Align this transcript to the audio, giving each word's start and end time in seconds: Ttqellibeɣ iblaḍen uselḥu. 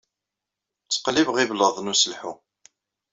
Ttqellibeɣ 0.83 1.35
iblaḍen 1.39 1.91
uselḥu. 1.93 2.33